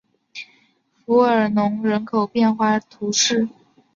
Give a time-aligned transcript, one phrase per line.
[1.05, 3.47] 弗尔农人口变化图示